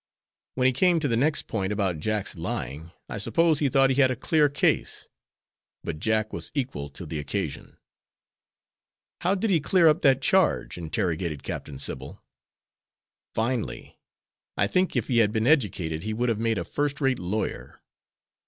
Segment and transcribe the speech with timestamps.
[0.55, 4.01] When he came to the next point, about Jack's lying, I suppose he thought he
[4.01, 5.09] had a clear case;
[5.83, 7.77] but Jack was equal to the occasion."
[9.19, 12.19] "How did he clear up that charge?" interrogated Captain Sybil.
[13.35, 13.99] "Finely.
[14.57, 17.79] I think if he had been educated he would have made a first rate lawyer.